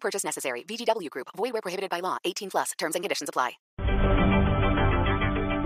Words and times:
Purchase 0.00 0.24
necessary. 0.24 0.64
VGW 0.64 1.10
Group. 1.10 1.28
Void 1.36 1.52
where 1.52 1.62
prohibited 1.62 1.90
by 1.90 2.00
law. 2.00 2.16
18 2.24 2.50
plus. 2.50 2.72
Terms 2.78 2.94
and 2.94 3.04
conditions 3.04 3.28
apply. 3.28 3.58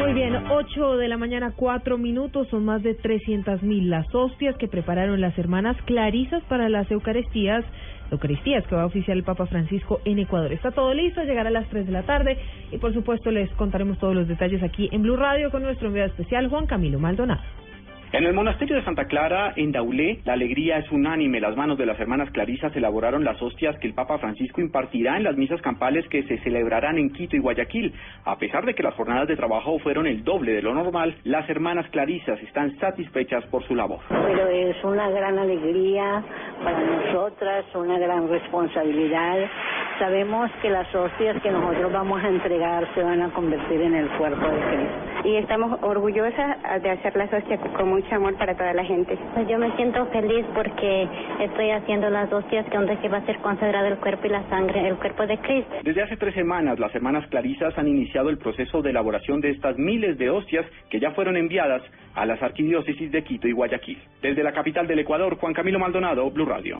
Muy 0.03 0.15
bien, 0.15 0.35
8 0.51 0.97
de 0.97 1.07
la 1.07 1.17
mañana, 1.17 1.53
4 1.55 1.97
minutos. 1.97 2.49
Son 2.49 2.65
más 2.65 2.83
de 2.83 2.95
300 2.95 3.63
mil 3.63 3.89
las 3.89 4.13
hostias 4.15 4.57
que 4.59 4.67
prepararon 4.67 5.21
las 5.21 5.39
hermanas 5.39 5.77
Clarisas 5.85 6.43
para 6.49 6.69
las 6.69 6.91
Eucaristías. 6.91 7.65
Eucaristías 8.11 8.67
que 8.67 8.75
va 8.75 8.83
a 8.83 8.87
oficiar 8.87 9.17
el 9.17 9.23
Papa 9.23 9.47
Francisco 9.47 10.01
en 10.05 10.19
Ecuador. 10.19 10.53
Está 10.53 10.71
todo 10.71 10.93
listo, 10.93 11.23
llegar 11.23 11.47
a 11.47 11.51
las 11.51 11.69
3 11.71 11.87
de 11.87 11.93
la 11.93 12.03
tarde 12.03 12.37
y 12.71 12.79
por 12.79 12.93
supuesto 12.93 13.31
les 13.31 13.51
contaremos 13.53 13.99
todos 13.99 14.15
los 14.15 14.29
detalles 14.29 14.63
aquí 14.63 14.89
en 14.93 15.03
Blue 15.03 15.17
Radio 15.17 15.51
con 15.51 15.63
nuestro 15.63 15.89
enviado 15.89 16.11
especial 16.11 16.49
Juan 16.49 16.67
Camilo 16.67 16.99
Maldonado. 16.99 17.41
En 18.13 18.25
el 18.25 18.35
monasterio 18.35 18.77
de 18.77 18.85
Santa 18.85 19.07
Clara, 19.07 19.55
en 19.57 19.73
Daulé, 19.73 20.21
la 20.27 20.35
alegría 20.35 20.77
es 20.77 20.93
unánime. 20.93 21.41
Las 21.41 21.57
manos 21.57 21.79
de 21.79 21.87
las 21.87 21.99
hermanas 21.99 22.31
clarisas 22.31 22.77
elaboraron 22.77 23.25
las 23.25 23.41
hostias 23.41 23.75
que 23.79 23.87
el 23.87 23.95
Papa 23.95 24.19
Francisco 24.19 24.61
impartirá 24.61 25.17
en 25.17 25.25
las 25.25 25.35
misas 25.39 25.63
campales 25.63 26.07
que 26.11 26.23
se 26.25 26.37
celebrarán 26.41 26.99
en 26.99 27.11
Quito 27.11 27.37
y 27.37 27.39
Guayaquil. 27.39 27.95
A 28.27 28.37
pesar 28.37 28.67
de 28.67 28.75
que 28.75 28.83
las 28.83 28.93
jornadas 28.97 29.29
de 29.29 29.37
trabajo 29.37 29.79
fueron 29.79 30.07
el 30.07 30.25
doble 30.25 30.53
de 30.53 30.61
lo 30.61 30.75
normal, 30.75 31.17
las 31.25 31.49
hermanas 31.49 31.89
clarisas 31.89 32.39
están 32.43 32.79
satisfechas 32.81 33.47
por 33.47 33.67
su 33.67 33.75
labor. 33.75 34.01
Pero 34.11 34.47
es 34.47 34.77
una 34.85 35.09
gran 35.09 35.39
alegría 35.39 36.23
para 36.63 36.81
nosotras, 36.81 37.65
una 37.75 37.99
gran 37.99 38.29
responsabilidad. 38.29 39.39
Sabemos 39.99 40.51
que 40.61 40.71
las 40.71 40.93
hostias 40.95 41.41
que 41.43 41.51
nosotros 41.51 41.93
vamos 41.93 42.23
a 42.23 42.29
entregar 42.29 42.87
se 42.95 43.03
van 43.03 43.23
a 43.23 43.31
convertir 43.31 43.81
en 43.81 43.95
el 43.95 44.09
cuerpo 44.19 44.47
de 44.47 44.61
Cristo. 44.61 45.29
Y 45.29 45.37
estamos 45.37 45.79
orgullosas 45.83 46.83
de 46.83 46.91
hacer 46.91 47.15
las 47.17 47.33
hostias 47.33 47.61
con 47.77 47.89
mucho 47.89 48.15
amor 48.15 48.37
para 48.37 48.57
toda 48.57 48.75
la 48.75 48.85
gente. 48.85 49.17
Pues 49.35 49.47
yo 49.49 49.59
me 49.59 49.71
siento 49.77 50.05
feliz 50.07 50.45
porque 50.55 51.09
estoy 51.41 51.71
haciendo 51.71 52.11
las 52.11 52.33
hostias 52.33 52.67
que 52.69 52.77
donde 52.77 52.97
se 52.99 53.09
va 53.09 53.19
a 53.19 53.27
ser 53.27 53.39
consagrado 53.39 53.87
el 53.87 53.99
cuerpo 53.99 54.27
y 54.27 54.31
la 54.31 54.49
sangre, 54.49 54.89
el 54.89 54.97
cuerpo 54.97 55.27
de 55.27 55.39
Cristo. 55.39 55.77
Desde 55.85 56.03
hace 56.03 56.17
tres 56.17 56.35
semanas, 56.35 56.79
las 56.79 56.95
hermanas 56.95 57.27
Clarisas 57.29 57.77
han 57.79 57.87
iniciado 57.87 58.31
el 58.31 58.39
proceso 58.39 58.83
de 58.83 58.91
elaboración 58.91 59.41
de 59.41 59.51
estas 59.51 59.79
miles 59.79 60.19
de 60.19 60.31
hostias 60.31 60.67
que 60.91 60.99
ya 60.99 61.13
fueron 61.13 61.37
enviadas 61.37 61.83
a 62.15 62.27
las 62.27 62.43
arquidiócesis 62.43 63.11
de 63.13 63.23
Quito 63.23 63.47
y 63.47 63.53
Guayaquil. 63.53 63.99
Desde 64.21 64.43
la 64.43 64.53
capital 64.53 64.87
del 64.87 64.99
Ecuador, 64.99 65.37
Juan 65.37 65.55
Camilo 65.55 65.79
Maldonado, 65.79 66.31
Blue 66.31 66.47
Radio. 66.47 66.79